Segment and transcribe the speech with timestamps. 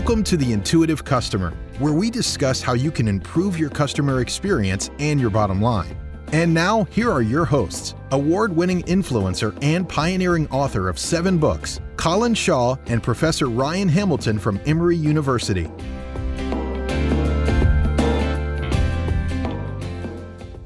[0.00, 4.90] Welcome to the Intuitive Customer, where we discuss how you can improve your customer experience
[4.98, 5.94] and your bottom line.
[6.32, 11.82] And now, here are your hosts award winning influencer and pioneering author of seven books,
[11.98, 15.64] Colin Shaw and Professor Ryan Hamilton from Emory University.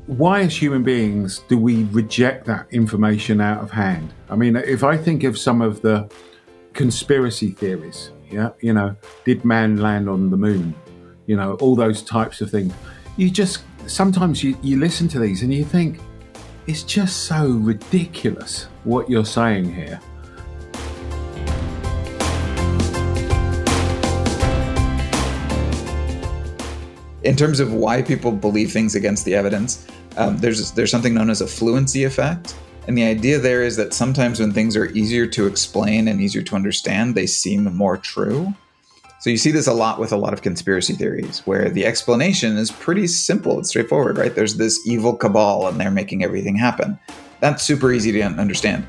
[0.06, 4.14] Why, as human beings, do we reject that information out of hand?
[4.30, 6.08] I mean, if I think of some of the
[6.72, 10.74] conspiracy theories, yeah, you know, did man land on the moon?
[11.26, 12.72] You know, all those types of things.
[13.16, 16.00] You just sometimes you, you listen to these and you think,
[16.66, 20.00] it's just so ridiculous what you're saying here.
[27.22, 31.30] In terms of why people believe things against the evidence, um, there's there's something known
[31.30, 35.26] as a fluency effect, and the idea there is that sometimes when things are easier
[35.28, 38.52] to explain and easier to understand, they seem more true.
[39.20, 42.58] So you see this a lot with a lot of conspiracy theories where the explanation
[42.58, 44.34] is pretty simple, it's straightforward, right?
[44.34, 46.98] There's this evil cabal and they're making everything happen.
[47.40, 48.86] That's super easy to understand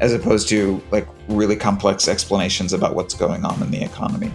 [0.00, 4.30] as opposed to like really complex explanations about what's going on in the economy.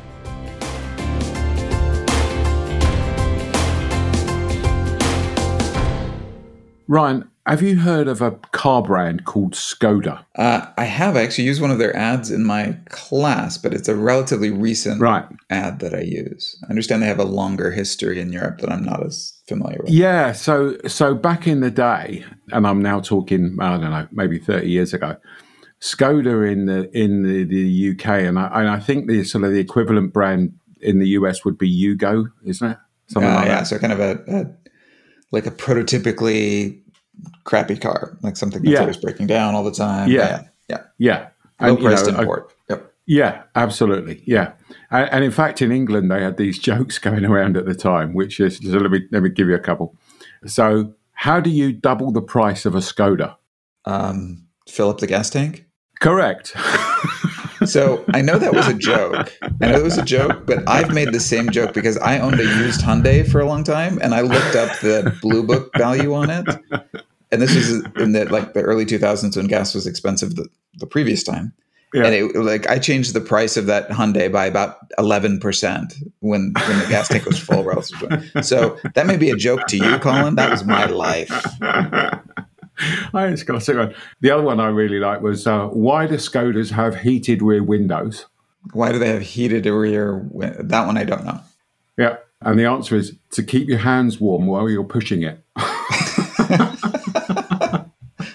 [6.87, 10.25] Ryan, have you heard of a car brand called Skoda?
[10.35, 11.15] Uh, I have.
[11.15, 14.99] I actually used one of their ads in my class, but it's a relatively recent
[14.99, 15.25] right.
[15.51, 16.59] ad that I use.
[16.63, 19.91] I understand they have a longer history in Europe that I'm not as familiar with.
[19.91, 20.31] Yeah.
[20.31, 24.67] So, so back in the day, and I'm now talking, I don't know, maybe 30
[24.67, 25.15] years ago,
[25.81, 29.51] Skoda in the in the, the UK, and I, and I think the sort of
[29.51, 32.77] the equivalent brand in the US would be Yugo, isn't it?
[33.07, 33.67] Something uh, like yeah, that.
[33.67, 34.45] so kind of a, a
[35.31, 36.81] like a prototypically
[37.43, 38.81] crappy car, like something that's yeah.
[38.81, 40.09] always breaking down all the time.
[40.09, 41.29] Yeah, yeah, yeah.
[41.59, 41.67] yeah.
[41.67, 42.53] Low priced import.
[42.69, 42.91] yep.
[43.07, 44.23] Yeah, absolutely.
[44.25, 44.53] Yeah,
[44.89, 48.13] and, and, in fact, in England, they had these jokes going around at the time,
[48.13, 49.95] which is so let me let me give you a couple.
[50.45, 53.35] So, how do you double the price of a Skoda?
[53.85, 55.65] Um, fill up the gas tank.
[55.99, 56.55] Correct.
[57.65, 59.31] so I know that was a joke.
[59.61, 62.39] I know it was a joke, but I've made the same joke because I owned
[62.39, 66.13] a used Hyundai for a long time, and I looked up the Blue Book value
[66.13, 66.45] on it.
[67.31, 70.85] And this was in the like the early 2000s when gas was expensive the, the
[70.85, 71.53] previous time.
[71.93, 72.05] Yeah.
[72.05, 76.53] And it like I changed the price of that Hyundai by about eleven percent when
[76.67, 77.65] when the gas tank was full.
[78.43, 80.35] So that may be a joke to you, Colin.
[80.35, 81.31] That was my life.
[83.13, 83.95] I just got one.
[84.21, 88.25] The other one I really like was uh, why do Skodas have heated rear windows?
[88.73, 90.27] Why do they have heated rear?
[90.59, 91.39] That one I don't know.
[91.97, 95.41] Yeah, and the answer is to keep your hands warm while you're pushing it.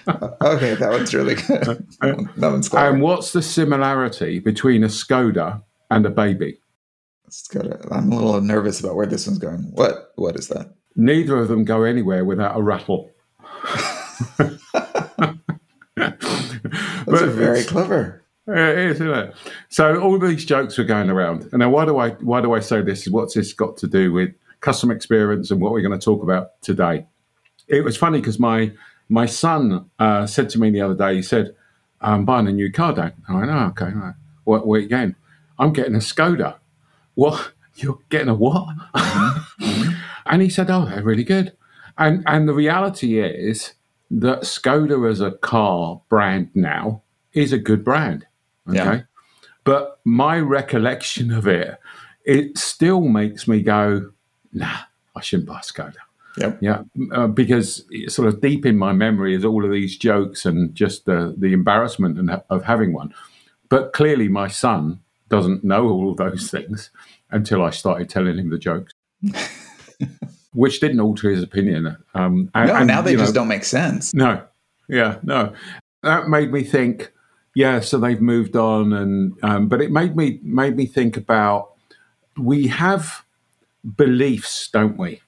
[0.41, 1.85] okay, that one's really good.
[2.01, 2.89] Uh, uh, that one's clever.
[2.89, 6.59] And what's the similarity between a Skoda and a baby?
[7.29, 7.87] Skoda.
[7.91, 9.71] I'm a little nervous about where this one's going.
[9.73, 10.11] What?
[10.15, 10.73] What is that?
[10.95, 13.11] Neither of them go anywhere without a rattle.
[15.95, 18.23] That's very clever.
[18.47, 19.35] It is, isn't it?
[19.69, 21.43] So all these jokes were going around.
[21.51, 23.07] And now why do I why do I say this?
[23.07, 26.61] What's this got to do with customer experience and what we're going to talk about
[26.61, 27.05] today?
[27.67, 28.71] It was funny because my
[29.09, 31.55] my son uh, said to me the other day, he said,
[31.99, 33.13] I'm buying a new car, Dad.
[33.27, 34.15] I went, oh, okay, right.
[34.45, 35.15] What, what again?
[35.59, 36.55] I'm getting a Skoda.
[37.13, 37.51] What?
[37.75, 38.67] You're getting a what?
[38.95, 39.91] Mm-hmm.
[40.25, 41.55] and he said, oh, they're really good.
[41.97, 43.73] And and the reality is
[44.11, 47.01] that Skoda as a car brand now
[47.33, 48.25] is a good brand.
[48.67, 48.77] Okay.
[48.77, 49.01] Yeah.
[49.63, 51.79] But my recollection of it,
[52.25, 54.11] it still makes me go,
[54.51, 54.79] nah,
[55.15, 55.95] I shouldn't buy Skoda.
[56.37, 56.57] Yep.
[56.61, 56.83] Yeah.
[57.11, 61.05] Uh, because sort of deep in my memory is all of these jokes and just
[61.05, 63.13] the, the embarrassment of having one.
[63.69, 66.89] But clearly, my son doesn't know all of those things
[67.29, 68.93] until I started telling him the jokes.
[70.53, 71.97] which didn't alter his opinion.
[72.13, 74.13] Um, and, no, now they just know, don't make sense.
[74.13, 74.43] No,
[74.87, 75.53] yeah, no.
[76.03, 77.11] That made me think.
[77.53, 81.73] Yeah, so they've moved on, and um, but it made me made me think about
[82.37, 83.25] we have
[83.97, 85.21] beliefs, don't we,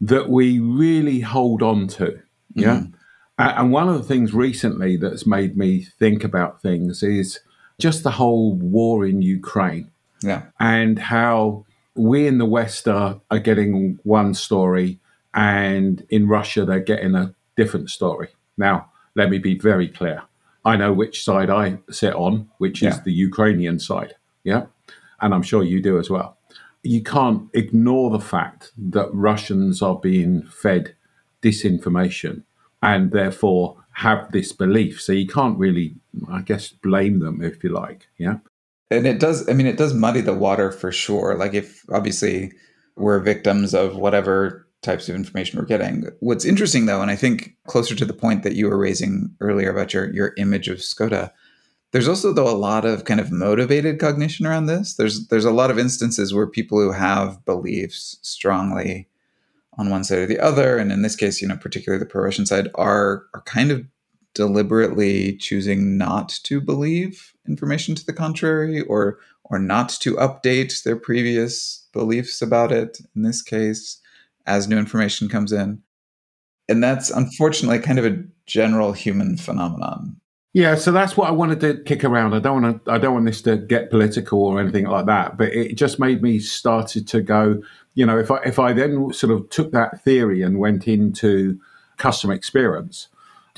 [0.00, 2.20] that we really hold on to.
[2.54, 2.90] Yeah, mm-hmm.
[3.38, 7.38] and one of the things recently that's made me think about things is
[7.78, 9.92] just the whole war in Ukraine.
[10.20, 11.64] Yeah, and how
[11.94, 15.00] we in the West are, are getting one story,
[15.34, 18.28] and in Russia, they're getting a different story.
[18.56, 20.22] Now, let me be very clear.
[20.64, 22.90] I know which side I sit on, which yeah.
[22.90, 24.14] is the Ukrainian side.
[24.44, 24.66] Yeah.
[25.20, 26.36] And I'm sure you do as well.
[26.82, 30.94] You can't ignore the fact that Russians are being fed
[31.42, 32.42] disinformation
[32.82, 35.00] and therefore have this belief.
[35.00, 35.94] So you can't really,
[36.28, 38.08] I guess, blame them if you like.
[38.18, 38.38] Yeah.
[38.92, 41.36] And it does, I mean, it does muddy the water for sure.
[41.36, 42.52] Like, if obviously
[42.96, 46.08] we're victims of whatever types of information we're getting.
[46.20, 49.70] What's interesting though, and I think closer to the point that you were raising earlier
[49.70, 51.30] about your, your image of Skoda,
[51.92, 54.94] there's also though a lot of kind of motivated cognition around this.
[54.94, 59.08] There's there's a lot of instances where people who have beliefs strongly
[59.78, 62.46] on one side or the other, and in this case, you know, particularly the pro-Russian
[62.46, 63.84] side, are are kind of
[64.34, 70.96] deliberately choosing not to believe information to the contrary or or not to update their
[70.96, 74.00] previous beliefs about it in this case
[74.46, 75.82] as new information comes in
[76.68, 80.16] and that's unfortunately kind of a general human phenomenon
[80.54, 82.34] yeah, so that's what I wanted to kick around.
[82.34, 82.92] I don't want to.
[82.92, 85.38] I don't want this to get political or anything like that.
[85.38, 87.62] But it just made me started to go.
[87.94, 91.58] You know, if I if I then sort of took that theory and went into
[91.96, 93.08] customer experience,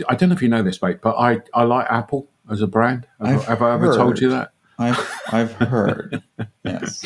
[0.09, 2.67] I don't know if you know this, mate, but I I like Apple as a
[2.67, 3.07] brand.
[3.21, 4.53] Have, have I ever told you that?
[4.79, 6.23] I've I've heard.
[6.65, 7.05] yes,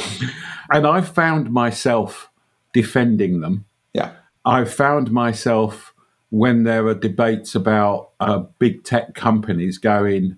[0.72, 2.30] and I've found myself
[2.72, 3.66] defending them.
[3.92, 4.12] Yeah,
[4.44, 5.92] I've found myself
[6.30, 10.36] when there are debates about uh, big tech companies going,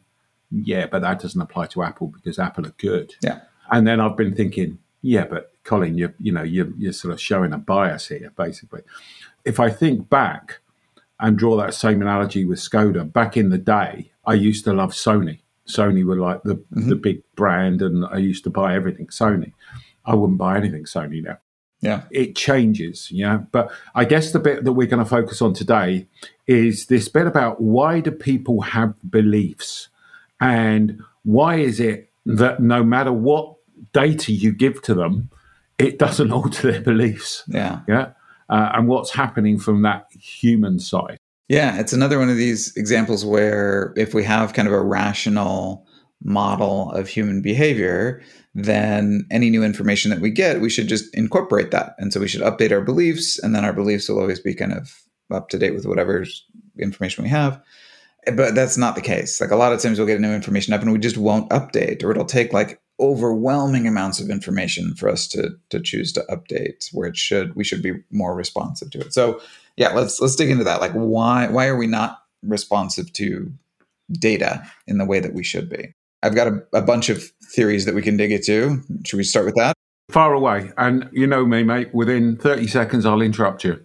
[0.51, 3.15] yeah, but that doesn't apply to Apple because Apple are good.
[3.23, 3.41] Yeah.
[3.71, 7.21] And then I've been thinking, yeah, but Colin, you you know, you're, you're sort of
[7.21, 8.83] showing a bias here, basically.
[9.45, 10.61] If I think back
[11.21, 14.93] and draw that same analogy with Skoda, back in the day, I used to love
[14.93, 15.41] Sony.
[15.67, 16.89] Sony were like the, mm-hmm.
[16.89, 19.53] the big brand, and I used to buy everything Sony.
[20.05, 21.39] I wouldn't buy anything Sony now.
[21.81, 22.03] Yeah.
[22.11, 23.39] It changes, yeah.
[23.53, 26.07] But I guess the bit that we're going to focus on today
[26.47, 29.89] is this bit about why do people have beliefs
[30.41, 33.57] and why is it that no matter what
[33.93, 35.31] data you give to them,
[35.79, 37.45] it doesn't alter their beliefs.
[37.47, 37.81] Yeah.
[37.89, 38.13] Yeah.
[38.49, 41.19] Uh, and what's happening from that human side.
[41.49, 41.81] Yeah.
[41.81, 45.87] It's another one of these examples where if we have kind of a rational
[46.23, 48.23] model of human behavior,
[48.55, 51.95] then any new information that we get, we should just incorporate that.
[51.99, 54.73] And so we should update our beliefs, and then our beliefs will always be kind
[54.73, 55.03] of
[55.33, 56.25] up to date with whatever
[56.79, 57.61] information we have.
[58.35, 59.41] But that's not the case.
[59.41, 62.05] Like a lot of times we'll get new information up and we just won't update,
[62.05, 66.93] or it'll take like overwhelming amounts of information for us to to choose to update
[66.93, 69.15] where it should we should be more responsive to it.
[69.15, 69.41] So
[69.81, 70.83] yeah, let's let's dig into that.
[70.83, 73.51] Like why why are we not responsive to
[74.13, 75.95] data in the way that we should be?
[76.23, 77.23] I've got a, a bunch of
[77.55, 78.83] theories that we can dig into.
[79.07, 79.73] Should we start with that?
[80.11, 80.71] Far away.
[80.77, 83.81] And you know me, mate, within 30 seconds, I'll interrupt you.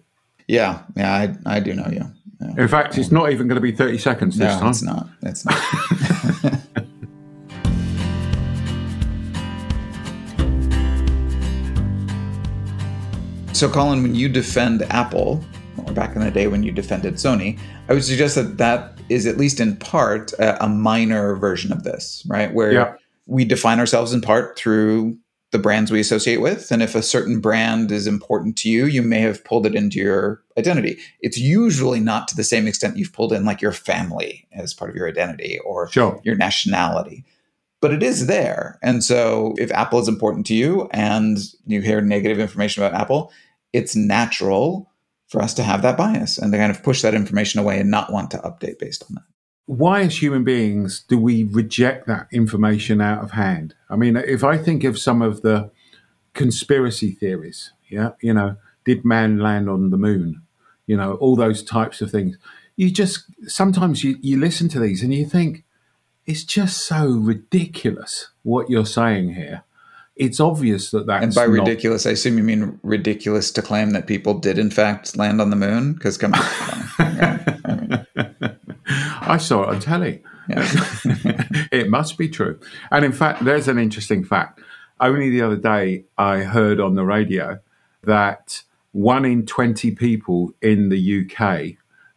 [0.48, 0.82] Yeah.
[0.96, 2.04] Yeah, I, I do know you.
[2.42, 2.62] Yeah.
[2.62, 4.68] In fact, it's not even going to be 30 seconds this no, time.
[4.68, 5.08] It's not.
[5.22, 5.56] It's not.
[13.54, 15.42] so, Colin, when you defend Apple,
[15.96, 17.58] back in the day when you defended Sony,
[17.88, 21.82] I would suggest that that is at least in part a, a minor version of
[21.82, 22.54] this, right?
[22.54, 22.94] Where yeah.
[23.26, 25.18] we define ourselves in part through
[25.52, 26.70] the brands we associate with.
[26.70, 29.98] And if a certain brand is important to you, you may have pulled it into
[29.98, 30.98] your identity.
[31.20, 34.90] It's usually not to the same extent you've pulled in like your family as part
[34.90, 36.20] of your identity or sure.
[36.24, 37.24] your nationality.
[37.80, 38.78] But it is there.
[38.82, 43.32] And so if Apple is important to you and you hear negative information about Apple,
[43.72, 44.90] it's natural
[45.26, 47.90] for us to have that bias and to kind of push that information away and
[47.90, 49.24] not want to update based on that.
[49.66, 53.74] Why, as human beings, do we reject that information out of hand?
[53.90, 55.72] I mean, if I think of some of the
[56.34, 60.42] conspiracy theories, yeah, you know, did man land on the moon?
[60.86, 62.38] You know, all those types of things.
[62.76, 65.64] You just sometimes you, you listen to these and you think,
[66.26, 69.64] it's just so ridiculous what you're saying here
[70.16, 73.90] it's obvious that that's and by not, ridiculous, I assume you mean ridiculous to claim
[73.90, 75.92] that people did in fact land on the moon.
[75.92, 76.40] Because come on,
[76.98, 78.06] yeah, I, mean.
[79.20, 80.22] I, saw it on telly.
[80.48, 80.66] Yeah.
[81.70, 82.58] it must be true.
[82.90, 84.60] And in fact, there's an interesting fact.
[84.98, 87.60] Only the other day, I heard on the radio
[88.04, 91.76] that one in 20 people in the UK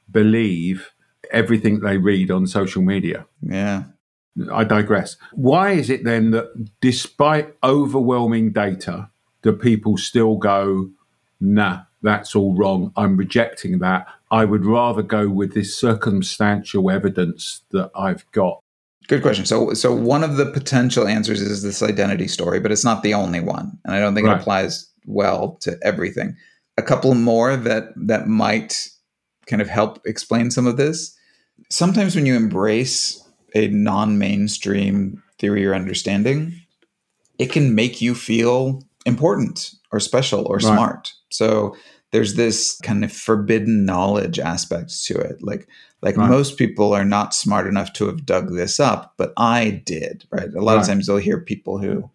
[0.09, 0.93] believe
[1.31, 3.25] everything they read on social media.
[3.41, 3.83] Yeah.
[4.51, 5.17] I digress.
[5.33, 9.09] Why is it then that despite overwhelming data,
[9.41, 10.89] do people still go,
[11.39, 12.91] nah, that's all wrong.
[12.95, 14.07] I'm rejecting that.
[14.31, 18.59] I would rather go with this circumstantial evidence that I've got.
[19.07, 19.45] Good question.
[19.45, 23.15] So, so one of the potential answers is this identity story, but it's not the
[23.15, 24.37] only one, and I don't think right.
[24.37, 26.35] it applies well to everything.
[26.77, 28.87] A couple more that that might
[29.47, 31.15] kind of help explain some of this.
[31.69, 36.53] Sometimes when you embrace a non-mainstream theory or understanding,
[37.37, 41.13] it can make you feel important or special or smart.
[41.29, 41.75] So
[42.11, 45.41] there's this kind of forbidden knowledge aspect to it.
[45.41, 45.67] Like
[46.01, 46.29] like Right.
[46.29, 50.53] most people are not smart enough to have dug this up, but I did, right?
[50.53, 52.09] A lot of times you'll hear people who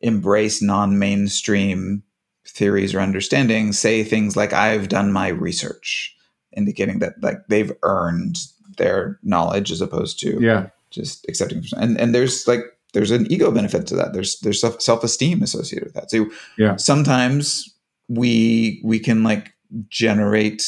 [0.00, 2.02] embrace non-mainstream
[2.46, 6.16] theories or understandings say things like I've done my research,
[6.56, 8.38] indicating that like they've earned
[8.76, 10.68] their knowledge as opposed to Yeah.
[10.90, 12.60] just accepting and and there's like
[12.92, 14.12] there's an ego benefit to that.
[14.12, 16.10] There's there's self- self-esteem associated with that.
[16.10, 16.26] So
[16.58, 16.76] Yeah.
[16.76, 17.74] sometimes
[18.08, 19.52] we we can like
[19.88, 20.62] generate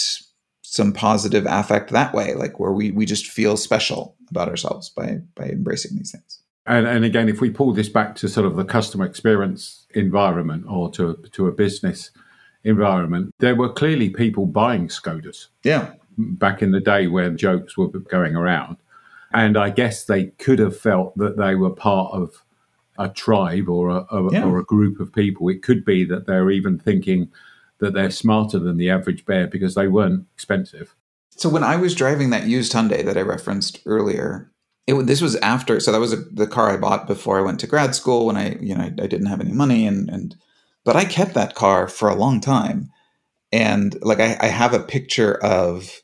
[0.62, 5.20] some positive affect that way like where we we just feel special about ourselves by
[5.34, 6.40] by embracing these things.
[6.68, 10.64] And, and again, if we pull this back to sort of the customer experience environment
[10.68, 12.10] or to, to a business
[12.64, 17.88] environment, there were clearly people buying Skodas yeah back in the day when jokes were
[17.88, 18.76] going around.
[19.32, 22.42] And I guess they could have felt that they were part of
[22.98, 24.44] a tribe or a, a, Yeah.
[24.44, 25.48] or a group of people.
[25.48, 27.30] It could be that they're even thinking
[27.78, 30.94] that they're smarter than the average bear because they weren't expensive.
[31.30, 34.50] So when I was driving that used Hyundai that I referenced earlier,
[34.86, 35.80] it this was after.
[35.80, 38.36] So that was a, the car I bought before I went to grad school when
[38.36, 40.34] I you know I, I didn't have any money and and
[40.84, 42.90] but I kept that car for a long time,
[43.52, 46.00] and like I, I have a picture of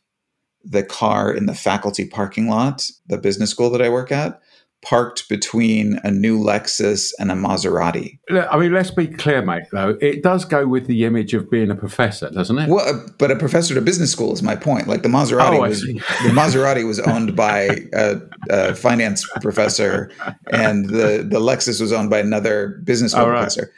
[0.65, 4.41] the car in the faculty parking lot, the business school that I work at,
[4.83, 8.19] parked between a new Lexus and a Maserati.
[8.31, 9.97] I mean, let's be clear, mate, though.
[10.01, 12.69] It does go with the image of being a professor, doesn't it?
[12.69, 14.89] Well, uh, but a professor at a business school is my point.
[14.89, 20.11] Like the Maserati Oh, was the Maserati was owned by a, a finance professor,
[20.53, 23.37] and the the Lexus was owned by another business school right.
[23.37, 23.73] professor.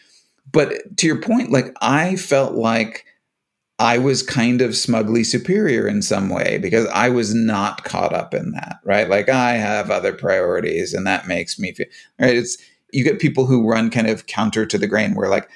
[0.52, 3.04] But to your point, like I felt like
[3.78, 8.32] I was kind of smugly superior in some way because I was not caught up
[8.32, 9.08] in that, right?
[9.08, 11.86] Like I have other priorities, and that makes me feel
[12.20, 12.36] right.
[12.36, 12.56] It's
[12.92, 15.48] you get people who run kind of counter to the grain, where like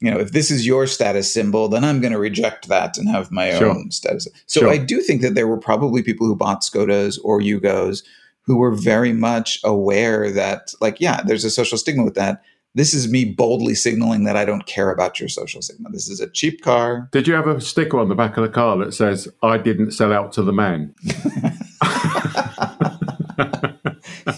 [0.00, 3.06] you know, if this is your status symbol, then I'm going to reject that and
[3.10, 3.68] have my Sure.
[3.68, 4.26] own status.
[4.46, 4.70] So Sure.
[4.70, 8.02] I do think that there were probably people who bought Skodas or Yugos
[8.46, 12.40] who were very much aware that, like, yeah, there's a social stigma with that.
[12.74, 15.90] This is me boldly signaling that I don't care about your social signal.
[15.90, 17.08] This is a cheap car.
[17.10, 19.90] Did you have a sticker on the back of the car that says, I didn't
[19.90, 20.94] sell out to the man?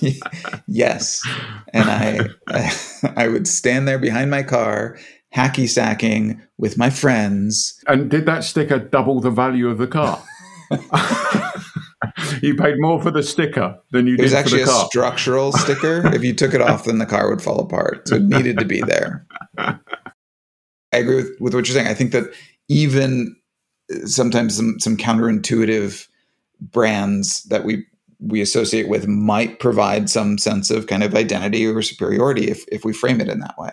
[0.66, 1.22] yes,
[1.72, 2.28] and I,
[3.16, 4.98] I would stand there behind my car,
[5.34, 7.82] hacky sacking with my friends.
[7.86, 10.22] And did that sticker double the value of the car?
[12.42, 14.24] You paid more for the sticker than you did.
[14.24, 14.40] for the car.
[14.40, 16.06] It was actually a structural sticker.
[16.14, 18.08] If you took it off, then the car would fall apart.
[18.08, 19.26] So it needed to be there.
[19.56, 19.78] I
[20.92, 21.88] agree with, with what you're saying.
[21.88, 22.32] I think that
[22.68, 23.34] even
[23.92, 26.06] uh, sometimes some, some counterintuitive
[26.60, 27.84] brands that we
[28.20, 32.84] we associate with might provide some sense of kind of identity or superiority if, if
[32.84, 33.70] we frame it in that way.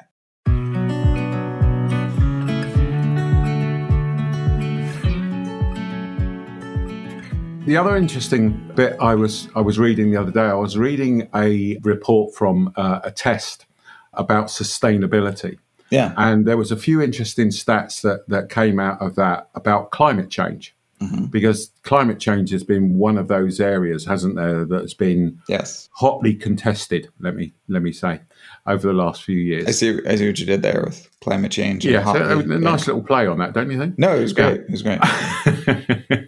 [7.70, 11.30] The other interesting bit I was I was reading the other day, I was reading
[11.36, 13.68] a report from uh, a test
[14.14, 15.60] about sustainability.
[15.92, 16.16] Yeah.
[16.18, 20.32] And there was a few interesting stats that, that came out of that about climate
[20.32, 20.76] change.
[21.00, 21.30] Mhm.
[21.30, 25.90] Because climate change has been one of those areas, hasn't there, that's been Yes.
[25.92, 28.22] hotly contested, let me let me say,
[28.68, 29.68] over the last few years.
[29.68, 31.86] I see I see what you did there with climate change.
[31.86, 33.98] and Yeah, so hotly- uh, a, nice little play on that, don't you think?
[33.98, 34.62] No, it was great.
[34.62, 35.00] It was great.
[35.02, 36.28] a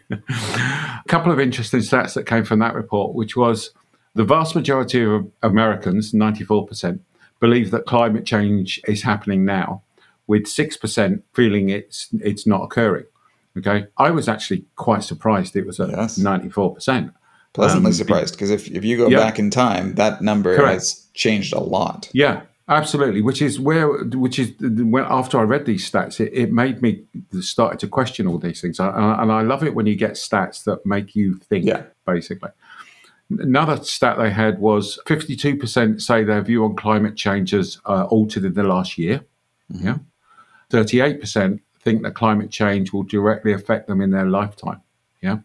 [1.07, 3.71] couple of interesting stats that came from that report, which was
[4.15, 6.99] the vast majority of Americans, 94%,
[7.39, 9.81] believe that climate change is happening now,
[10.27, 13.05] with 6% feeling it's it's not occurring.
[13.57, 13.87] Okay.
[13.97, 16.17] I was actually quite surprised it was at Yes.
[16.17, 17.13] 94%.
[17.53, 19.17] Pleasantly Um, surprised because if, if you go Yeah.
[19.17, 20.73] back in time, that number Correct.
[20.73, 22.09] has changed a lot.
[22.13, 23.21] Yeah, absolutely.
[23.21, 27.03] Which is where, which is when after I read these stats, it, it made me
[27.41, 30.11] started to question all these things, and I, and I love it when you get
[30.11, 31.65] stats that make you think.
[31.65, 31.83] Yeah.
[32.07, 32.49] Basically,
[33.29, 38.05] another stat they had was fifty-two percent say their view on climate change has uh,
[38.05, 39.25] altered in the last year.
[39.69, 39.97] Yeah,
[40.69, 44.81] thirty-eight percent think that climate change will directly affect them in their lifetime.
[45.21, 45.39] Yeah.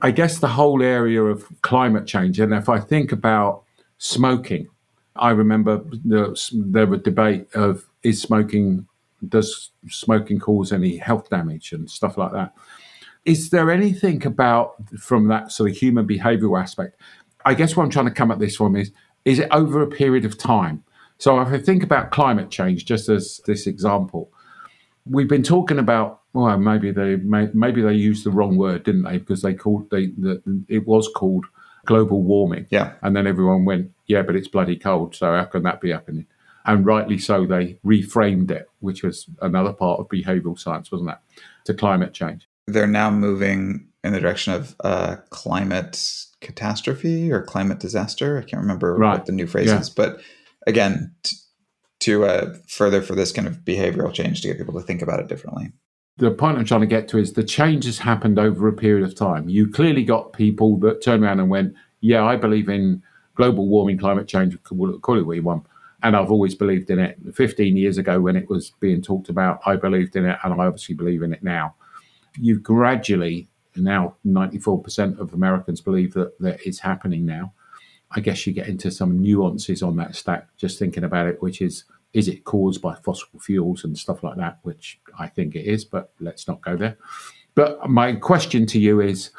[0.00, 3.64] I guess the whole area of climate change, and if I think about
[3.98, 4.68] smoking,
[5.16, 8.86] I remember the, there was debate of is smoking
[9.28, 12.54] does smoking cause any health damage and stuff like that.
[13.24, 17.00] Is there anything about from that sort of human behavioural aspect?
[17.44, 18.92] I guess what I'm trying to come at this from is
[19.24, 20.84] is it over a period of time?
[21.18, 24.30] So if I think about climate change, just as this example,
[25.04, 29.18] we've been talking about well maybe they maybe they used the wrong word didn't they
[29.18, 31.46] because they called they the, it was called
[31.86, 32.94] global warming Yeah.
[33.02, 36.26] and then everyone went yeah but it's bloody cold so how can that be happening
[36.66, 41.22] And rightly so, they reframed it, which was another part of behavioral science, wasn't that?
[41.64, 42.46] To climate change.
[42.66, 45.96] They're now moving in the direction of uh, climate
[46.42, 48.36] catastrophe or climate disaster.
[48.36, 49.14] I can't remember right.
[49.14, 49.80] what the new phrase yeah.
[49.80, 50.20] is, but
[50.66, 51.38] again, t-
[52.00, 55.20] to uh, further for this kind of behavioral change to get people to think about
[55.20, 55.72] it differently.
[56.18, 59.06] The point I'm trying to get to is the change has happened over a period
[59.06, 59.48] of time.
[59.48, 63.02] You clearly got people that turned around and went, "Yeah, I believe in
[63.36, 65.64] global warming, climate change, call it what you want."
[66.02, 67.18] And I've always believed in it.
[67.34, 70.66] 15 years ago, when it was being talked about, I believed in it, and I
[70.66, 71.74] obviously believe in it now.
[72.38, 77.52] You gradually now 94% of Americans believe that, that it's happening now.
[78.10, 81.60] I guess you get into some nuances on that stack, just thinking about it, which
[81.60, 81.84] is
[82.18, 85.84] is it caused by fossil fuels and stuff like that, which I think it is,
[85.84, 86.98] but let's not go there.
[87.54, 89.30] But my question to you is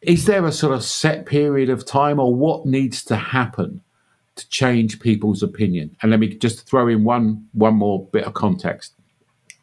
[0.00, 3.82] Is there a sort of set period of time, or what needs to happen
[4.36, 5.96] to change people's opinion?
[6.02, 8.94] And let me just throw in one, one more bit of context.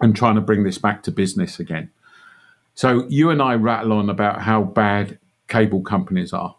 [0.01, 1.91] I'm trying to bring this back to business again.
[2.73, 6.55] So you and I rattle on about how bad cable companies are.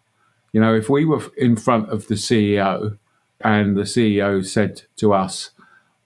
[0.52, 2.98] You know, if we were in front of the CEO
[3.42, 5.50] and the CEO said to us,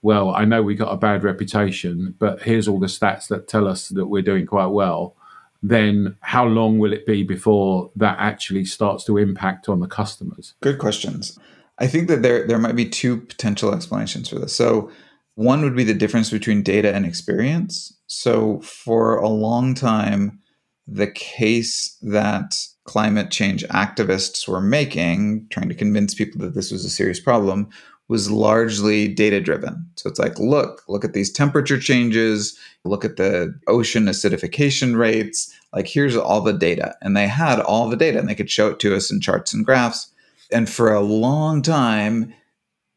[0.03, 3.69] well, I know we got a bad reputation, but here's all the stats that tell
[3.69, 5.17] us that we're doing quite well,
[5.63, 10.55] then how long will it be before that actually starts to impact on the customers?
[10.61, 11.39] Good questions.
[11.79, 14.55] I think that there there might be two potential explanations for this.
[14.55, 14.91] So
[15.35, 17.97] one would be the difference between data and experience.
[18.07, 20.41] So, for a long time,
[20.87, 26.85] the case that climate change activists were making, trying to convince people that this was
[26.85, 27.71] a serious problem,
[28.11, 29.89] was largely data driven.
[29.95, 35.49] So it's like, look, look at these temperature changes, look at the ocean acidification rates.
[35.73, 36.97] Like, here's all the data.
[37.03, 39.55] And they had all the data and they could show it to us in charts
[39.55, 40.11] and graphs.
[40.51, 42.35] And for a long time,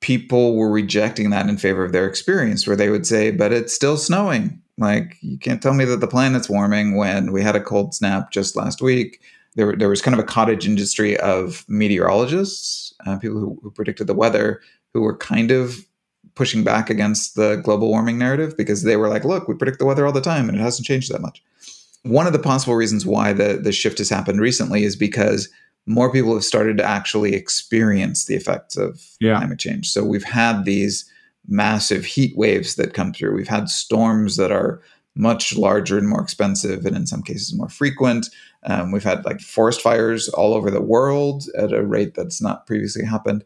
[0.02, 3.72] people were rejecting that in favor of their experience, where they would say, but it's
[3.72, 4.60] still snowing.
[4.80, 8.32] Like, you can't tell me that the planet's warming when we had a cold snap
[8.32, 9.22] just last week.
[9.54, 14.08] There, there was kind of a cottage industry of meteorologists, uh, people who, who predicted
[14.08, 14.60] the weather,
[14.94, 15.86] who were kind of
[16.36, 19.86] pushing back against the global warming narrative because they were like, look, we predict the
[19.86, 21.44] weather all the time and it hasn't changed that much.
[22.04, 25.50] One of the possible reasons why the, the shift has happened recently is because
[25.86, 29.38] more people have started to actually experience the effects of yeah.
[29.38, 29.90] climate change.
[29.90, 31.10] So we've had these
[31.48, 33.36] massive heat waves that come through.
[33.36, 34.82] We've had storms that are
[35.16, 38.30] much larger and more expensive, and in some cases more frequent.
[38.64, 42.66] Um, we've had like forest fires all over the world at a rate that's not
[42.66, 43.44] previously happened.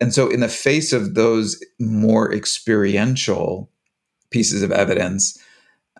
[0.00, 3.70] And so, in the face of those more experiential
[4.30, 5.38] pieces of evidence,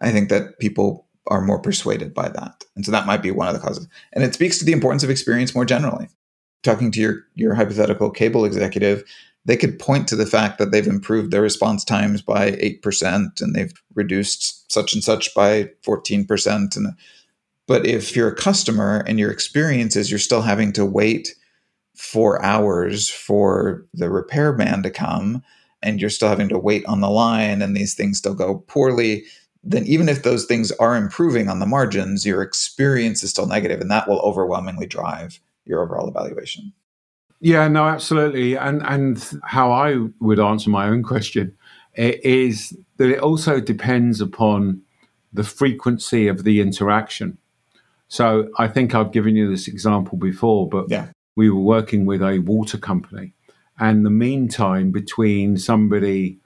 [0.01, 2.65] I think that people are more persuaded by that.
[2.77, 3.89] And so that might be one of the causes.
[4.13, 6.09] And it speaks to the importance of experience more generally.
[6.63, 9.05] Talking to your, your hypothetical cable executive,
[9.45, 13.55] they could point to the fact that they've improved their response times by 8% and
[13.55, 16.77] they've reduced such and such by 14%.
[16.77, 16.93] And,
[17.67, 21.35] but if you're a customer and your experience is you're still having to wait
[21.97, 25.43] four hours for the repairman to come
[25.83, 29.25] and you're still having to wait on the line and these things still go poorly,
[29.63, 33.81] then even if those things are improving on the margins, your experience is still negative
[33.81, 36.73] and that will overwhelmingly drive your overall evaluation.
[37.41, 38.57] Yeah, no, absolutely.
[38.57, 41.55] And and how I would answer my own question
[41.97, 44.81] eh, is that it also depends upon
[45.33, 47.37] the frequency of the interaction.
[48.09, 51.09] So I think I've given you this example before, but yeah.
[51.37, 53.35] We were working with a water company,
[53.79, 56.39] and the meantime, between somebody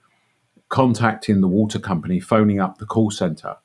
[0.69, 3.57] contacting the water company, phoning up the call center,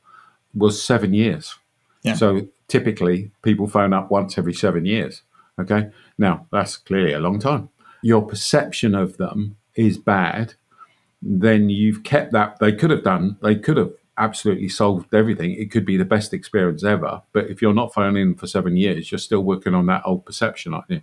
[0.55, 1.57] was seven years.
[2.03, 2.15] Yeah.
[2.15, 5.23] So typically, people phone up once every seven years.
[5.59, 5.91] Okay.
[6.19, 7.69] Now, that's clearly a long time.
[8.03, 10.55] Your perception of them is bad.
[11.23, 12.59] Then you've kept that.
[12.61, 15.53] They could have done, they could have absolutely solved everything.
[15.53, 17.23] It could be the best experience ever.
[17.33, 20.75] But if you're not phoning for seven years, you're still working on that old perception,
[20.75, 21.03] aren't you?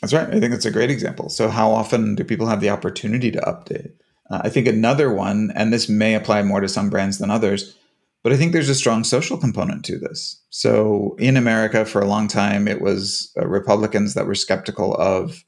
[0.00, 0.28] That's right.
[0.28, 1.28] I think that's a great example.
[1.28, 3.92] So, how often do people have the opportunity to update?
[4.30, 7.76] Uh, I think another one, and this may apply more to some brands than others,
[8.22, 10.40] but I think there's a strong social component to this.
[10.50, 15.44] So in America, for a long time, it was uh, Republicans that were skeptical of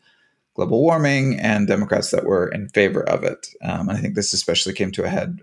[0.55, 3.49] global warming and Democrats that were in favor of it.
[3.63, 5.41] Um, and I think this especially came to a head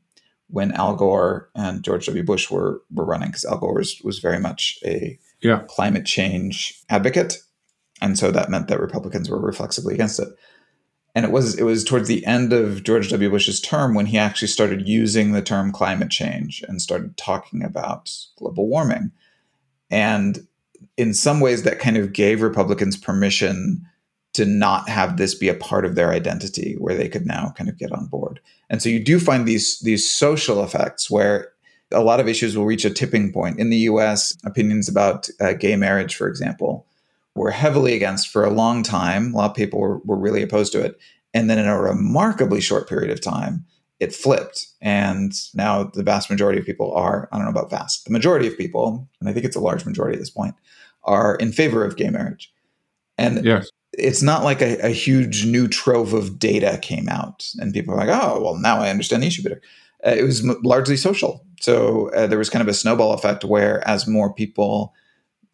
[0.50, 2.24] when Al Gore and George W.
[2.24, 5.64] Bush were were running, because Al Gore was, was very much a yeah.
[5.68, 7.38] climate change advocate.
[8.02, 10.30] And so that meant that Republicans were reflexively against it
[11.18, 13.32] and it was it was towards the end of George W.
[13.32, 18.16] Bush's term when he actually started using the term climate change and started talking about
[18.38, 19.12] global warming.
[19.90, 20.46] And
[20.96, 23.84] in some ways that kind of gave Republicans permission
[24.34, 27.68] to not have this be a part of their identity where they could now kind
[27.68, 28.40] of get on board.
[28.70, 31.50] And so you do find these these social effects where
[31.92, 33.60] a lot of issues will reach a tipping point.
[33.60, 36.86] In the US, opinions about uh, gay marriage, for example,
[37.38, 39.34] were heavily against for a long time.
[39.34, 41.00] A lot of people were, were really opposed to it.
[41.34, 43.66] And then in a remarkably short period of time,
[44.00, 44.68] it flipped.
[44.82, 48.48] And now the vast majority of people are, I don't know about vast, the majority
[48.48, 50.56] of people, and I think it's a large majority at this point,
[51.04, 52.52] are in favor of gay marriage.
[53.18, 53.70] And yes.
[53.94, 57.98] it's not like a, a, huge new trove of data came out and people are
[57.98, 59.62] like, oh, well, now I understand the issue better.
[60.06, 61.44] Uh, it was m- largely social.
[61.60, 64.94] So uh, there was kind of a snowball effect where as more people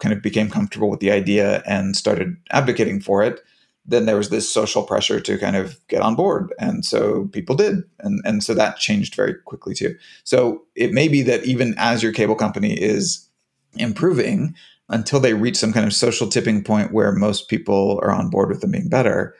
[0.04, 3.40] kind of became comfortable with the idea and started advocating for it,
[3.86, 6.54] then there was this social pressure to kind of get on board.
[6.60, 7.84] And so people did.
[8.00, 9.96] And, and so that changed very quickly too.
[10.26, 13.28] So it may be that even as your cable company is
[13.76, 14.56] improving,
[14.90, 18.50] until they reach some kind of social tipping point where most people are on board
[18.50, 19.36] with them being better,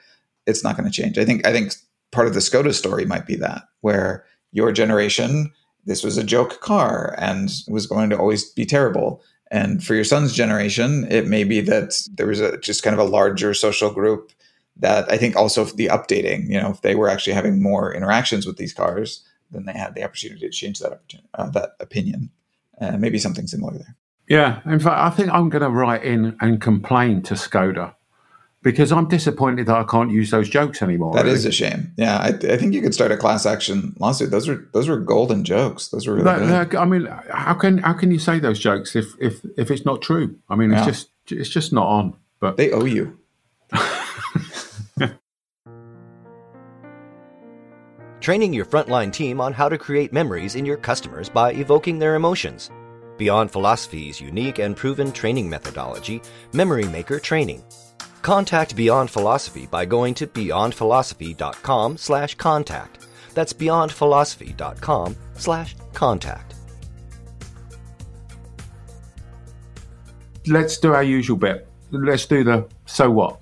[0.46, 1.18] it's not going to change.
[1.18, 1.74] I think I think
[2.12, 5.52] part of the Skoda story might be that where your generation,
[5.84, 9.22] this was a joke car and was going to always be terrible.
[9.50, 13.06] And for your son's generation, it may be that there was a just kind of
[13.06, 14.32] a larger social group
[14.76, 18.46] that I think also the updating, you know, if they were actually having more interactions
[18.46, 21.00] with these cars, then they had the opportunity to change that
[21.34, 22.30] uh, that opinion.
[22.80, 23.96] Uh, maybe something similar there.
[24.28, 27.94] Yeah, in fact, I think I'm going to write in and complain to Skoda
[28.64, 31.14] because I'm disappointed that I can't use those jokes anymore.
[31.14, 31.36] That really.
[31.36, 31.92] is a shame.
[31.96, 34.30] Yeah, I, I, think you could start a class action lawsuit.
[34.30, 35.88] Those are those were golden jokes.
[35.88, 36.80] Those were really that, good.
[36.80, 40.02] I mean, how can how can you say those jokes if if if it's not
[40.02, 40.34] true?
[40.48, 42.16] I mean, it's just it's just not on.
[42.40, 43.16] But they owe you.
[48.20, 52.14] Training your frontline team on how to create memories in your customers by evoking their
[52.14, 52.70] emotions.
[53.18, 56.22] Beyond Philosophy's unique and proven training methodology,
[56.54, 57.62] Memory Maker Training.
[58.24, 63.06] Contact Beyond Philosophy by going to beyondphilosophy.com slash contact.
[63.34, 66.54] That's beyondphilosophy.com slash contact.
[70.46, 71.68] Let's do our usual bit.
[71.90, 73.40] Let's do the so what.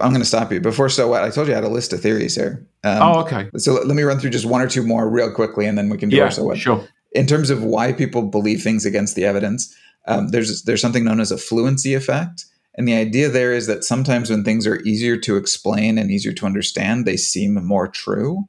[0.00, 1.22] I'm going to stop you before so what.
[1.22, 2.66] I told you I had a list of theories here.
[2.82, 3.48] Um, oh, okay.
[3.58, 5.88] So let, let, me run through just one or two more real quickly, and then
[5.88, 6.58] we can do yeah, our so what.
[6.58, 9.74] Sure in terms of why people believe things against the evidence,
[10.06, 12.44] um, there's there's something known as a fluency effect,
[12.76, 16.32] and the idea there is that sometimes when things are easier to explain and easier
[16.32, 18.46] to understand, they seem more true.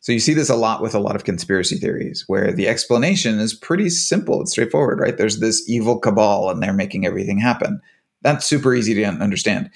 [0.00, 3.38] So you see this a lot with a lot of conspiracy theories, where the explanation
[3.38, 5.18] is pretty simple, it's straightforward, right?
[5.18, 7.80] There's this evil cabal, and they're making everything happen.
[8.22, 9.70] That's super easy to understand,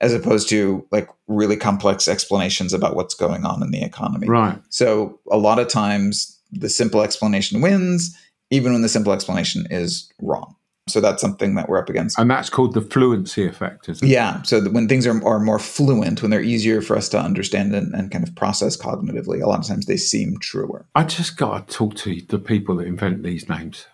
[0.00, 4.28] as opposed to like really complex explanations about what's going on in the economy.
[4.28, 4.58] Right.
[4.68, 8.16] So a lot of times the simple explanation wins,
[8.50, 10.54] even when the simple explanation is wrong.
[10.88, 12.18] So that's something that we're up against.
[12.18, 14.10] And that's called the fluency effect, isn't it?
[14.10, 14.42] Yeah.
[14.42, 17.94] So when things are, are more fluent, when they're easier for us to understand and,
[17.94, 20.84] and kind of process cognitively, a lot of times they seem truer.
[20.96, 23.86] I just got to talk to the people that invent these names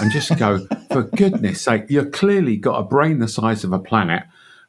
[0.00, 3.78] and just go, for goodness sake, you've clearly got a brain the size of a
[3.78, 4.22] planet,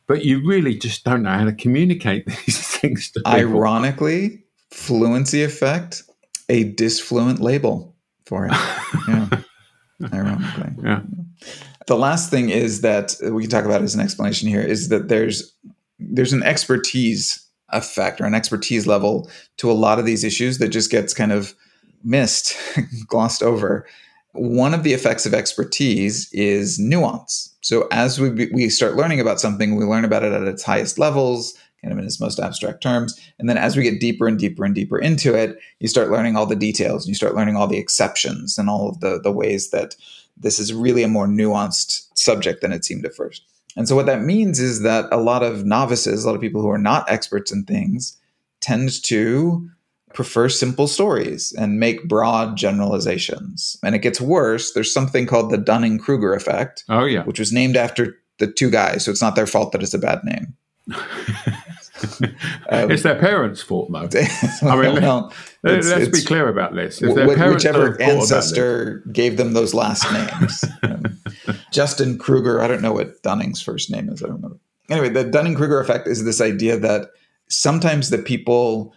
[0.07, 3.31] but you really just don't know how to communicate these things to people.
[3.31, 6.03] Ironically, fluency effect
[6.49, 8.53] a disfluent label for it.
[9.07, 9.29] Yeah.
[10.13, 10.71] Ironically.
[10.83, 11.01] Yeah.
[11.91, 15.09] The last thing is that we can talk about as an explanation here is that
[15.09, 15.53] there's
[15.99, 20.69] there's an expertise effect or an expertise level to a lot of these issues that
[20.69, 21.53] just gets kind of
[22.01, 22.55] missed,
[23.07, 23.85] glossed over.
[24.31, 27.53] One of the effects of expertise is nuance.
[27.59, 30.97] So as we we start learning about something, we learn about it at its highest
[30.97, 33.19] levels kind of in its most abstract terms.
[33.39, 36.35] And then as we get deeper and deeper and deeper into it, you start learning
[36.35, 39.31] all the details and you start learning all the exceptions and all of the, the
[39.31, 39.95] ways that
[40.37, 43.43] this is really a more nuanced subject than it seemed at first.
[43.77, 46.61] And so what that means is that a lot of novices, a lot of people
[46.61, 48.17] who are not experts in things,
[48.59, 49.69] tend to
[50.13, 53.77] prefer simple stories and make broad generalizations.
[53.83, 54.73] And it gets worse.
[54.73, 56.83] There's something called the Dunning Kruger effect.
[56.89, 57.23] Oh, yeah.
[57.23, 59.05] Which was named after the two guys.
[59.05, 60.55] So it's not their fault that it's a bad name.
[62.69, 63.99] um, it's their parents' fault, though.
[64.63, 65.33] I mean, well,
[65.63, 67.01] let's, it's, it's, be clear about this.
[67.01, 70.65] If parents whichever ancestor gave them those last names.
[70.83, 71.19] um,
[71.71, 74.23] Justin Kruger, I don't know what Dunning's first name is.
[74.23, 74.59] I don't remember.
[74.89, 77.11] Anyway, the Dunning Kruger effect is this idea that
[77.49, 78.93] sometimes the people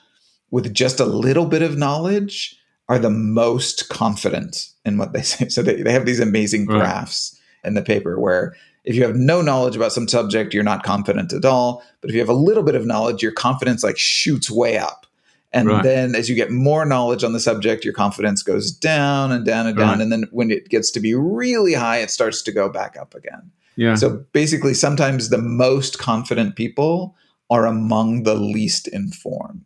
[0.51, 2.57] with just a little bit of knowledge
[2.89, 5.49] are the most confident in what they say.
[5.49, 7.69] So they, they have these amazing graphs right.
[7.69, 11.33] in the paper where if you have no knowledge about some subject, you're not confident
[11.33, 11.83] at all.
[12.01, 15.07] But if you have a little bit of knowledge, your confidence like shoots way up.
[15.53, 15.83] And right.
[15.83, 19.67] then as you get more knowledge on the subject, your confidence goes down and down
[19.67, 19.89] and down.
[19.91, 20.01] Right.
[20.01, 23.15] And then when it gets to be really high, it starts to go back up
[23.15, 23.53] again.
[23.77, 23.95] Yeah.
[23.95, 27.15] So basically, sometimes the most confident people
[27.51, 29.65] are among the least informed.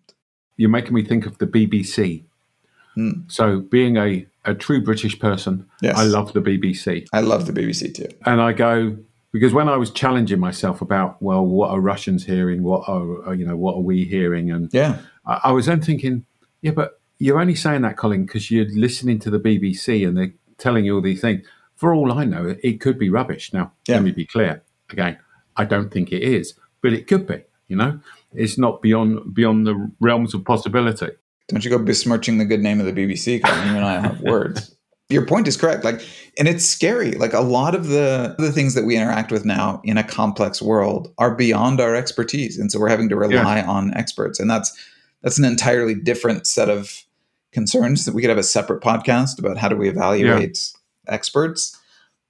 [0.56, 2.24] You're making me think of the BBC.
[2.94, 3.10] Hmm.
[3.28, 5.96] So, being a, a true British person, Yes.
[5.96, 7.06] I love the BBC.
[7.12, 8.08] I love the BBC too.
[8.26, 8.96] And I go,
[9.32, 12.62] because when I was challenging myself about, well, what are Russians hearing?
[12.62, 14.50] What are, uh, you know, what are we hearing?
[14.50, 14.98] And Yeah.
[15.26, 16.24] I, I was then thinking,
[16.62, 20.32] yeah, but you're only saying that, Colin, because you're listening to the BBC and they're
[20.56, 21.46] telling you all these things.
[21.76, 23.52] For all I know, it could be rubbish.
[23.52, 23.96] Now, Yeah.
[23.96, 24.62] let me be clear.
[24.90, 25.18] Again,
[25.56, 27.42] I don't think it is, but it could be.
[27.68, 28.00] You know,
[28.32, 31.08] it's not beyond beyond the realms of possibility.
[31.48, 33.68] Don't you go besmirching the good name of the BBC, Colin.
[33.68, 34.74] You and I have words.
[35.10, 35.84] Your point is correct.
[35.84, 36.02] Like,
[36.38, 37.12] and it's scary.
[37.12, 40.60] Like a lot of the the things that we interact with now in a complex
[40.60, 44.76] world are beyond our expertise, and so we're having to rely on experts, and that's
[45.22, 47.04] that's an entirely different set of
[47.52, 50.72] concerns that we could have a separate podcast about how do we evaluate
[51.08, 51.78] experts.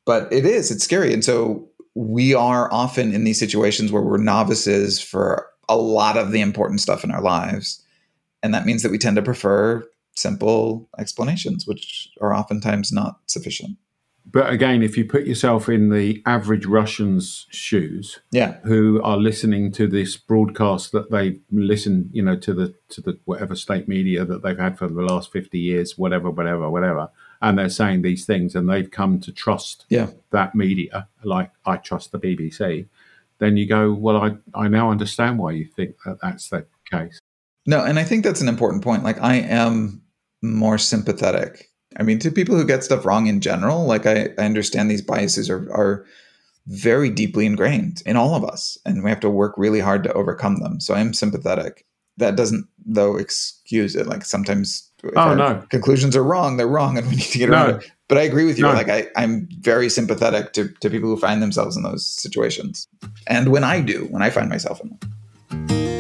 [0.07, 4.19] But it is it's scary, and so we are often in these situations where we're
[4.19, 7.85] novices for a lot of the important stuff in our lives.
[8.41, 9.85] And that means that we tend to prefer
[10.19, 13.77] simple explanations, which are oftentimes not sufficient.
[14.31, 18.59] But again, if you put yourself in the average Russian's shoes, Yeah.
[18.65, 23.19] who are listening to this broadcast that they've listened, you know, to the to the
[23.25, 27.09] whatever state media that they've had for the last fifty years, whatever, whatever, whatever,
[27.41, 30.09] and they're saying these things, and they've come to trust Yeah.
[30.31, 32.87] that media, like I trust the BBC.
[33.39, 37.19] Then you go, well, I I now understand why you think that that's the case.
[37.65, 39.05] No, and I think that's an important point.
[39.05, 40.03] Like, I am
[40.43, 41.71] more sympathetic.
[41.99, 45.03] I mean, to people who get stuff wrong in general, like, I, I understand these
[45.03, 46.05] biases are, are
[46.67, 50.13] very deeply ingrained in all of us, and we have to work really hard to
[50.13, 50.81] overcome them.
[50.81, 51.87] So I'm sympathetic.
[52.19, 54.07] That doesn't, though, excuse it.
[54.07, 55.65] Like, sometimes if Oh, our no.
[55.71, 57.57] conclusions are wrong, they're wrong, and we need to get No.
[57.57, 57.91] around it.
[58.09, 58.65] But I agree with you.
[58.65, 58.73] No.
[58.73, 62.87] Like, I, I'm very sympathetic to, to people who find themselves in those situations.
[63.27, 65.98] And when I do, when I find myself in them.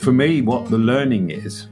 [0.00, 1.66] For me, what the learning is,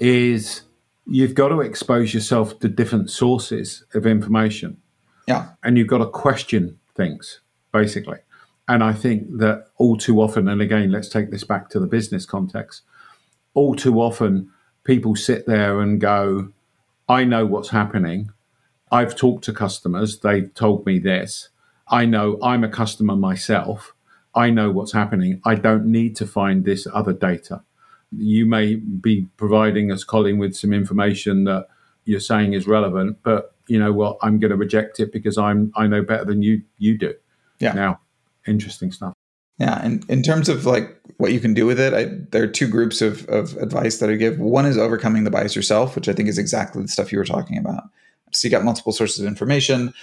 [0.00, 0.62] is
[1.06, 4.78] you've got to expose yourself to different sources of information
[5.28, 5.48] Yeah.
[5.62, 7.40] and you've got to question things,
[7.72, 8.18] basically.
[8.68, 11.86] And I think that all too often, and again, let's take this back to the
[11.86, 12.82] business context,
[13.52, 14.50] all too often
[14.84, 16.48] people sit there and go,
[17.06, 18.30] I know what's happening.
[18.90, 21.50] I've talked to customers, they've told me this.
[21.88, 23.94] I know I'm a customer myself.
[24.34, 25.42] I know what's happening.
[25.44, 27.62] I don't need to find this other data.
[28.16, 31.68] You may be providing us, Colin, with some information that
[32.04, 34.18] you're saying is relevant, but you know what?
[34.22, 37.14] I'm going to reject it because I'm I know better than you you do.
[37.60, 37.72] Yeah.
[37.72, 38.00] Now,
[38.46, 39.14] interesting stuff.
[39.58, 42.48] Yeah, and in terms of like what you can do with it, I, there are
[42.48, 44.38] two groups of, of advice that I give.
[44.38, 47.24] One is overcoming the bias yourself, which I think is exactly the stuff you were
[47.24, 47.84] talking about.
[48.32, 49.94] Seek out multiple sources of information.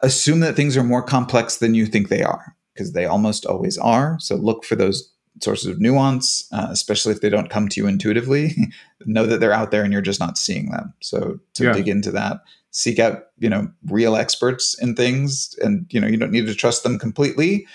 [0.00, 3.76] Assume that things are more complex than you think they are, because they almost always
[3.76, 4.18] are.
[4.20, 7.86] So look for those sources of nuance, uh, especially if they don't come to you
[7.86, 8.54] intuitively.
[9.06, 10.94] know that they're out there and you're just not seeing them.
[11.00, 11.72] So to Yeah.
[11.72, 12.40] dig into that,
[12.70, 16.54] seek out you know real experts in things, and you know you don't need to
[16.54, 17.66] trust them completely,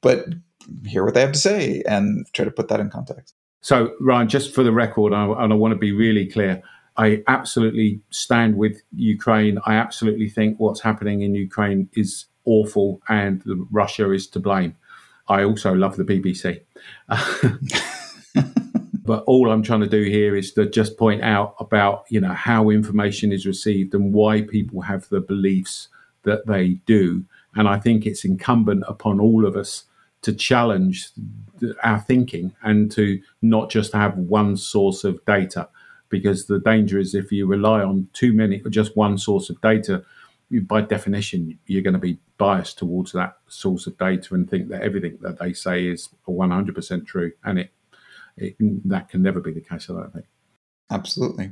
[0.00, 0.26] but
[0.84, 3.34] hear what they have to say and try to put that in context.
[3.60, 6.62] So, Ryan, just for the record, I, and I want to be really clear,
[6.96, 9.58] I absolutely stand with Ukraine.
[9.66, 14.76] I absolutely think what's happening in Ukraine is awful and Russia is to blame.
[15.28, 16.60] I also love the BBC.
[19.04, 22.32] but all I'm trying to do here is to just point out about, you know,
[22.32, 25.88] how information is received and why people have the beliefs
[26.24, 27.24] that they do.
[27.54, 29.84] And I think it's incumbent upon all of us
[30.22, 31.10] to challenge
[31.82, 35.68] our thinking and to not just have one source of data
[36.08, 39.60] because the danger is if you rely on too many or just one source of
[39.60, 40.04] data
[40.48, 44.68] you, by definition you're going to be biased towards that source of data and think
[44.68, 47.70] that everything that they say is 100% true and it,
[48.36, 48.56] it
[48.88, 50.26] that can never be the case i don't think
[50.90, 51.50] Absolutely.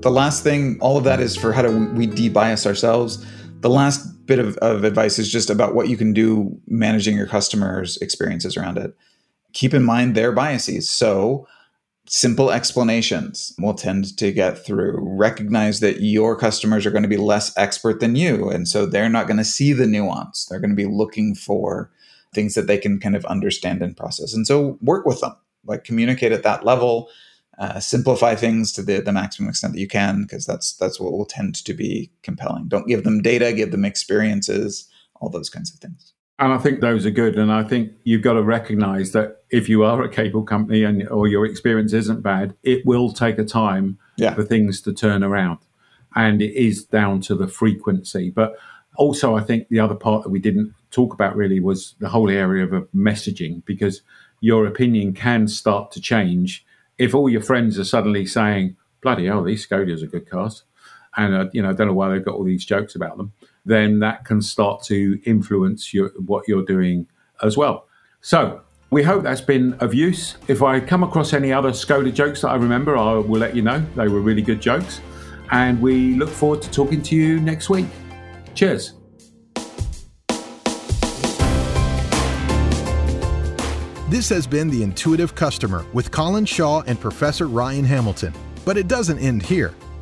[0.00, 3.24] The last thing, all of that is for how do we debias ourselves.
[3.60, 7.26] The last bit of, of advice is just about what you can do managing your
[7.26, 8.96] customers' experiences around it.
[9.52, 10.88] Keep in mind their biases.
[10.88, 11.46] So,
[12.06, 14.98] simple explanations will tend to get through.
[15.00, 18.50] Recognize that your customers are going to be less expert than you.
[18.50, 20.46] And so they're not going to see the nuance.
[20.46, 21.90] They're going to be looking for
[22.34, 24.34] things that they can kind of understand and process.
[24.34, 25.34] And so work with them,
[25.64, 27.08] like communicate at that level.
[27.58, 31.12] Uh, simplify things to the, the maximum extent that you can, because that's that's what
[31.12, 32.66] will tend to be compelling.
[32.66, 34.88] Don't give them data, give them experiences,
[35.20, 36.14] all those kinds of things.
[36.42, 37.38] And I think those are good.
[37.38, 41.08] And I think you've got to recognize that if you are a cable company and
[41.08, 44.34] or your experience isn't bad, it will take a time Yeah.
[44.34, 45.58] for things to turn around.
[46.16, 48.28] And it is down to the frequency.
[48.30, 48.56] But
[48.96, 52.28] also, I think the other part that we didn't talk about really was the whole
[52.28, 54.02] area of messaging because
[54.40, 56.66] your opinion can start to change
[56.98, 60.64] if all your friends are suddenly saying, bloody hell, these Skodas are good cars.
[61.16, 63.32] And, uh, you know, I don't know why they've got all these jokes about them.
[63.64, 67.06] Then that can start to influence your, what you're doing
[67.42, 67.86] as well.
[68.20, 70.36] So we hope that's been of use.
[70.48, 73.62] If I come across any other Skoda jokes that I remember, I will let you
[73.62, 73.84] know.
[73.96, 75.00] They were really good jokes.
[75.50, 77.86] And we look forward to talking to you next week.
[78.54, 78.94] Cheers.
[84.08, 88.34] This has been The Intuitive Customer with Colin Shaw and Professor Ryan Hamilton.
[88.66, 89.74] But it doesn't end here.